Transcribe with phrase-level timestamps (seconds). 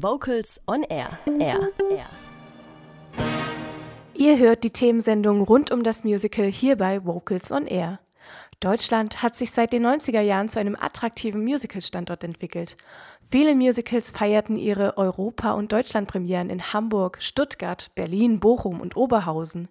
[0.00, 1.18] Vocals on Air.
[1.26, 1.70] Air.
[1.90, 2.06] Air.
[4.14, 7.98] Ihr hört die Themensendung rund um das Musical hier bei Vocals on Air.
[8.60, 12.76] Deutschland hat sich seit den 90er Jahren zu einem attraktiven Musical-Standort entwickelt.
[13.24, 19.68] Viele Musicals feierten ihre Europa- und Deutschlandpremieren in Hamburg, Stuttgart, Berlin, Bochum und Oberhausen.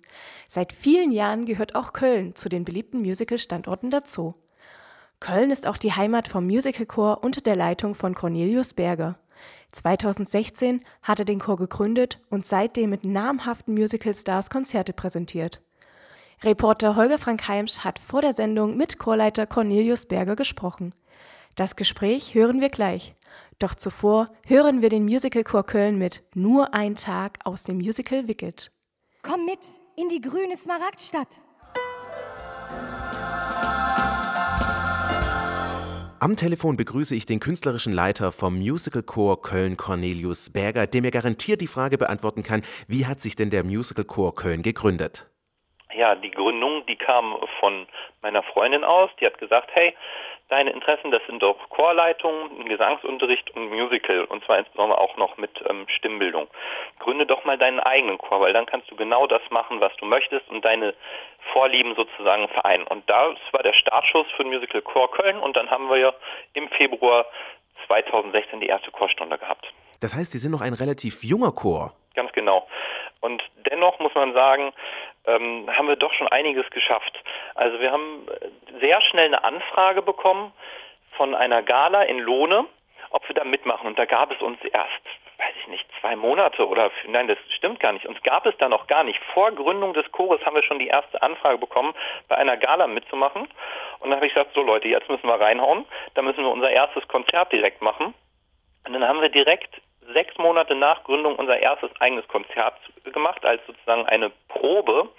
[0.50, 4.36] Seit vielen Jahren gehört auch Köln zu den beliebten Musical-Standorten dazu.
[5.22, 9.18] Köln ist auch die Heimat vom Musicalchor unter der Leitung von Cornelius Berger.
[9.72, 15.62] 2016 hat er den Chor gegründet und seitdem mit namhaften Musicalstars Konzerte präsentiert.
[16.44, 20.94] Reporter Holger Frank Heimsch hat vor der Sendung mit Chorleiter Cornelius Berger gesprochen.
[21.56, 23.16] Das Gespräch hören wir gleich.
[23.60, 28.72] Doch zuvor hören wir den Musicalchor Köln mit Nur ein Tag aus dem Musical Wicked.
[29.24, 29.60] Komm mit
[29.96, 31.40] in die grüne Smaragdstadt.
[36.20, 41.12] Am Telefon begrüße ich den künstlerischen Leiter vom Musical Chor Köln, Cornelius Berger, der mir
[41.12, 45.30] garantiert die Frage beantworten kann, wie hat sich denn der Musical Chor Köln gegründet?
[45.94, 47.86] Ja, die Gründung, die kam von
[48.24, 49.12] meiner Freundin aus.
[49.22, 49.94] Die hat gesagt, hey,
[50.50, 55.52] deine Interessen, das sind doch Chorleitung, Gesangsunterricht und Musical und zwar insbesondere auch noch mit
[55.70, 56.48] ähm, Stimmbildung.
[57.00, 60.06] Gründe doch mal deinen eigenen Chor, weil dann kannst du genau das machen, was du
[60.06, 60.94] möchtest und deine
[61.52, 62.86] Vorlieben sozusagen vereinen.
[62.88, 66.14] Und das war der Startschuss für den Musical Chor Köln und dann haben wir ja
[66.54, 67.26] im Februar
[67.88, 69.72] 2016 die erste Chorstunde gehabt.
[70.00, 71.94] Das heißt, Sie sind noch ein relativ junger Chor.
[72.16, 72.68] Ganz genau.
[73.20, 74.72] Und dennoch muss man sagen,
[75.26, 77.22] ähm, haben wir doch schon einiges geschafft.
[77.58, 78.28] Also wir haben
[78.80, 80.54] sehr schnell eine Anfrage bekommen
[81.14, 82.66] von einer Gala in Lohne,
[83.10, 83.88] ob wir da mitmachen.
[83.88, 85.04] Und da gab es uns erst,
[85.40, 88.06] weiß ich nicht, zwei Monate oder, nein, das stimmt gar nicht.
[88.06, 89.20] Uns gab es da noch gar nicht.
[89.34, 91.96] Vor Gründung des Chores haben wir schon die erste Anfrage bekommen,
[92.28, 93.48] bei einer Gala mitzumachen.
[94.00, 95.86] Und dann habe ich gesagt, so Leute, jetzt müssen wir reinhauen.
[96.14, 98.14] Da müssen wir unser erstes Konzert direkt machen.
[98.86, 99.82] Und dann haben wir direkt
[100.14, 105.10] sechs Monate nach Gründung unser erstes eigenes Konzert gemacht, als sozusagen eine Probe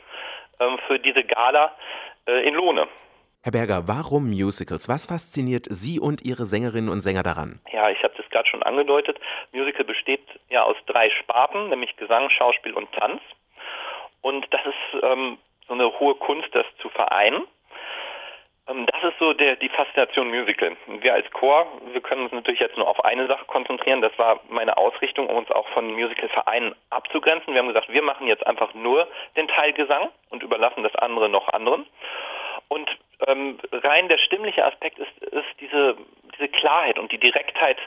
[0.60, 1.70] ähm, für diese Gala äh,
[2.32, 2.88] in Lohne.
[3.42, 4.88] Herr Berger, warum Musicals?
[4.88, 7.60] Was fasziniert Sie und Ihre Sängerinnen und Sänger daran?
[7.72, 9.18] Ja, ich habe das gerade schon angedeutet.
[9.52, 13.22] Musical besteht ja aus drei Sparten, nämlich Gesang, Schauspiel und Tanz.
[14.22, 17.46] Und das ist ähm, so eine hohe Kunst, das zu vereinen.
[18.68, 20.76] Ähm, das ist so der, die Faszination Musical.
[21.00, 24.02] Wir als Chor, wir können uns natürlich jetzt nur auf eine Sache konzentrieren.
[24.02, 27.54] Das war meine Ausrichtung, um uns auch von Musical-Vereinen abzugrenzen.
[27.54, 31.28] Wir haben gesagt, wir machen jetzt einfach nur den Teil Gesang und überlassen das andere
[31.28, 31.86] noch anderen.
[32.68, 32.90] Und
[33.26, 35.96] ähm, rein der stimmliche Aspekt ist, ist diese,
[36.36, 37.78] diese Klarheit und die Direktheit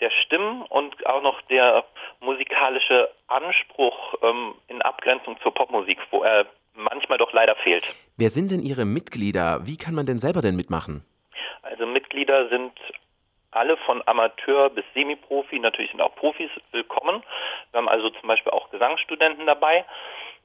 [0.00, 1.84] der Stimmen und auch noch der
[2.20, 6.46] musikalische Anspruch ähm, in Abgrenzung zur Popmusik, wo er
[6.78, 7.84] manchmal doch leider fehlt.
[8.16, 9.60] Wer sind denn Ihre Mitglieder?
[9.66, 11.04] Wie kann man denn selber denn mitmachen?
[11.62, 12.72] Also Mitglieder sind
[13.50, 17.22] alle von Amateur bis Semi-Profi, natürlich sind auch Profis willkommen.
[17.72, 19.84] Wir haben also zum Beispiel auch Gesangsstudenten dabei.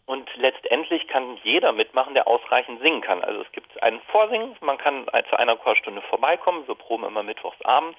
[0.06, 3.24] Und letztendlich kann jeder mitmachen, der ausreichend singen kann.
[3.24, 7.62] Also es gibt einen Vorsingen, man kann zu einer Chorstunde vorbeikommen, wir proben immer mittwochs
[7.64, 7.98] abends.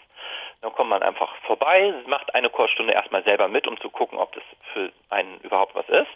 [0.60, 4.32] Dann kommt man einfach vorbei, macht eine Chorstunde erstmal selber mit, um zu gucken, ob
[4.32, 4.42] das
[4.74, 6.10] für einen überhaupt was ist.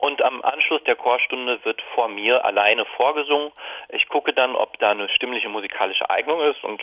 [0.00, 3.52] Und am Anschluss der Chorstunde wird vor mir alleine vorgesungen.
[3.90, 6.80] Ich gucke dann, ob da eine stimmliche musikalische Eignung ist und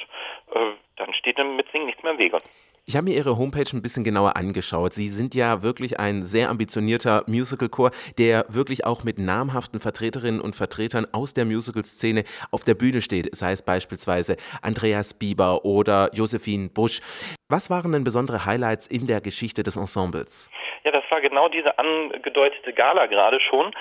[0.54, 2.40] äh, dann steht dem Mitsingen nichts mehr im Wege.
[2.88, 4.94] Ich habe mir Ihre Homepage ein bisschen genauer angeschaut.
[4.94, 7.90] Sie sind ja wirklich ein sehr ambitionierter Musicalchor,
[8.20, 13.36] der wirklich auch mit namhaften Vertreterinnen und Vertretern aus der Musicalszene auf der Bühne steht,
[13.36, 17.00] sei es beispielsweise Andreas Bieber oder Josephine Busch.
[17.50, 20.52] Was waren denn besondere Highlights in der Geschichte des Ensembles?
[21.16, 23.72] War genau diese angedeutete Gala gerade schon.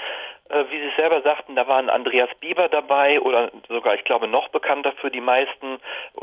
[0.50, 4.50] Äh, wie Sie selber sagten, da waren Andreas Bieber dabei oder sogar, ich glaube, noch
[4.50, 5.80] bekannter für die meisten,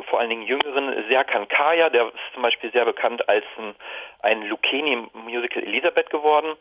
[0.10, 3.76] vor allen Dingen Jüngeren, Serkan Kaya, der ist zum Beispiel sehr bekannt als ein,
[4.22, 6.56] ein Lucchini-Musical Elisabeth geworden.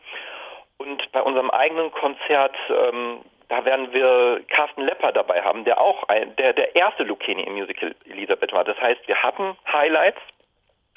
[0.79, 6.03] Und bei unserem eigenen Konzert, ähm, da werden wir Carsten Lepper dabei haben, der auch
[6.09, 8.65] ein, der, der erste Lucchini im Musical Elisabeth war.
[8.65, 10.19] Das heißt, wir hatten Highlights,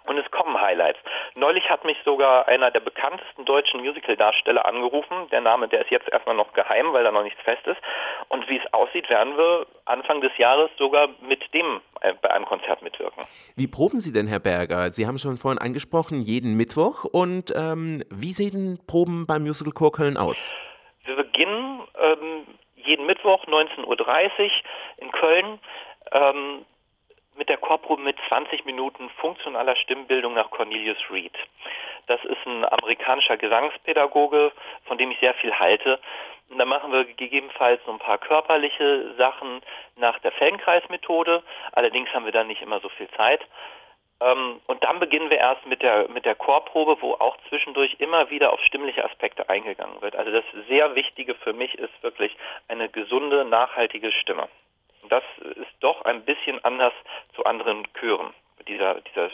[0.06, 0.98] und es kommen Highlights.
[1.34, 5.28] Neulich hat mich sogar einer der bekanntesten deutschen Musical-Darsteller angerufen.
[5.30, 7.80] Der Name, der ist jetzt erstmal noch geheim, weil da noch nichts fest ist.
[8.28, 12.44] Und wie es aussieht, werden wir Anfang des Jahres sogar mit dem äh, bei einem
[12.44, 13.24] Konzert mitwirken.
[13.56, 14.90] Wie proben Sie denn, Herr Berger?
[14.90, 17.04] Sie haben schon vorhin angesprochen, jeden Mittwoch.
[17.04, 20.54] Und ähm, wie sehen Proben beim Musical Chor Köln aus?
[21.04, 22.46] Wir beginnen ähm,
[22.76, 24.50] jeden Mittwoch 19.30 Uhr
[24.98, 25.58] in Köln.
[26.12, 26.64] Ähm,
[27.36, 31.36] mit der Chorprobe mit 20 Minuten funktionaler Stimmbildung nach Cornelius Reed.
[32.06, 34.52] Das ist ein amerikanischer Gesangspädagoge,
[34.84, 35.98] von dem ich sehr viel halte.
[36.50, 39.62] Und da machen wir gegebenenfalls so ein paar körperliche Sachen
[39.96, 41.42] nach der Feldenkreismethode.
[41.72, 43.40] Allerdings haben wir dann nicht immer so viel Zeit.
[44.20, 48.30] Ähm, und dann beginnen wir erst mit der, mit der Chorprobe, wo auch zwischendurch immer
[48.30, 50.16] wieder auf stimmliche Aspekte eingegangen wird.
[50.16, 52.36] Also das sehr Wichtige für mich ist wirklich
[52.68, 54.48] eine gesunde, nachhaltige Stimme.
[55.04, 55.22] Und das
[55.56, 56.94] ist doch ein bisschen anders
[57.36, 58.32] zu anderen Chören,
[58.66, 59.30] dieser, dieser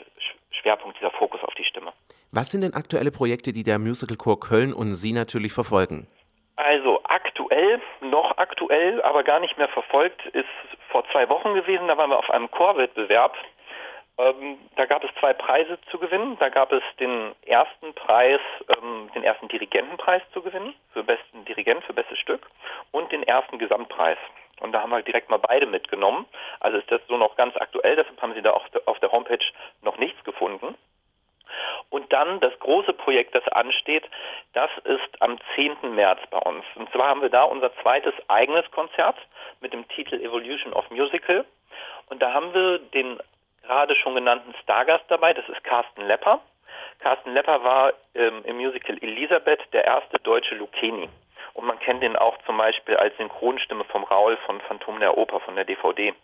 [0.50, 1.92] Schwerpunkt, dieser Fokus auf die Stimme.
[2.32, 6.08] Was sind denn aktuelle Projekte, die der Musical Chor Köln und Sie natürlich verfolgen?
[6.56, 10.48] Also aktuell, noch aktuell, aber gar nicht mehr verfolgt, ist
[10.90, 11.86] vor zwei Wochen gewesen.
[11.88, 13.36] Da waren wir auf einem Chorwettbewerb
[14.20, 16.36] ähm, da gab es zwei Preise zu gewinnen.
[16.40, 21.84] Da gab es den ersten Preis, ähm, den ersten Dirigentenpreis zu gewinnen für besten Dirigent,
[21.84, 22.46] für bestes Stück
[22.90, 24.18] und den ersten Gesamtpreis.
[24.70, 26.26] Und da haben wir direkt mal beide mitgenommen.
[26.60, 29.10] Also ist das so noch ganz aktuell, deshalb haben Sie da auf der, auf der
[29.10, 29.44] Homepage
[29.82, 30.76] noch nichts gefunden.
[31.88, 34.08] Und dann das große Projekt, das ansteht,
[34.52, 35.96] das ist am 10.
[35.96, 36.64] März bei uns.
[36.76, 39.16] Und zwar haben wir da unser zweites eigenes Konzert
[39.60, 41.44] mit dem Titel Evolution of Musical.
[42.06, 43.18] Und da haben wir den
[43.64, 46.38] gerade schon genannten Stargast dabei, das ist Carsten Lepper.
[47.00, 51.08] Carsten Lepper war ähm, im Musical Elisabeth der erste deutsche Lucchini.
[51.54, 55.40] Und man kennt ihn auch zum Beispiel als Synchronstimme vom Raul von Phantom der Oper,
[55.40, 56.14] von der DVD.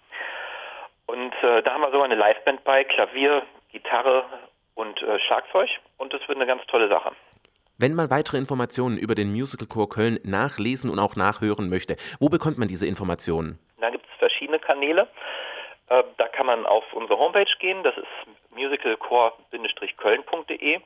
[1.07, 4.25] Und äh, da haben wir so eine Liveband bei, Klavier, Gitarre
[4.75, 5.69] und äh, Schlagzeug.
[5.99, 7.13] Und das wird eine ganz tolle Sache.
[7.79, 12.31] Wenn man weitere Informationen über den Musical Chor Köln nachlesen und auch nachhören möchte, wo
[12.31, 13.59] bekommt man diese Informationen?
[13.79, 15.07] Da gibt es verschiedene Kanäle.
[15.89, 18.07] Äh, da kann man auf unsere Homepage gehen, das ist
[18.51, 20.81] musicalcore-köln.de.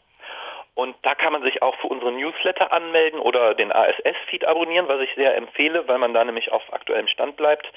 [0.74, 5.00] Und da kann man sich auch für unsere Newsletter anmelden oder den ASS-Feed abonnieren, was
[5.00, 7.70] ich sehr empfehle, weil man da nämlich auf aktuellem Stand bleibt.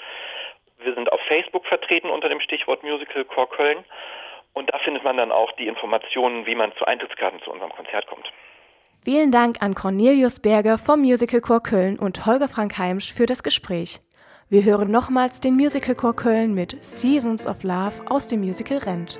[0.80, 3.84] Wir sind auf Facebook vertreten unter dem Stichwort Musical Core Köln.
[4.54, 8.06] Und da findet man dann auch die Informationen, wie man zu Eintrittskarten zu unserem Konzert
[8.08, 8.32] kommt.
[9.04, 13.44] Vielen Dank an Cornelius Berger vom Musical Core Köln und Holger Frank Heimsch für das
[13.44, 14.00] Gespräch.
[14.50, 19.20] Wir hören nochmals den Musicalchor Köln mit Seasons of Love aus dem Musical Rent.